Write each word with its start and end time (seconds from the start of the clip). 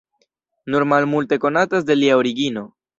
Nur 0.75 0.87
malmulte 0.95 1.41
konatas 1.47 1.89
de 1.93 2.01
lia 2.03 2.21
origino. 2.25 2.69